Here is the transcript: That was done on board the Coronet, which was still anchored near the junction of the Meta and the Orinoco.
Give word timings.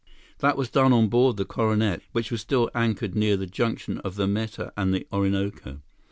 That 0.39 0.57
was 0.57 0.71
done 0.71 0.93
on 0.93 1.09
board 1.09 1.37
the 1.37 1.45
Coronet, 1.45 2.01
which 2.11 2.31
was 2.31 2.41
still 2.41 2.71
anchored 2.73 3.13
near 3.13 3.37
the 3.37 3.45
junction 3.45 3.99
of 3.99 4.15
the 4.15 4.25
Meta 4.25 4.73
and 4.75 4.95
the 4.95 5.05
Orinoco. 5.13 5.83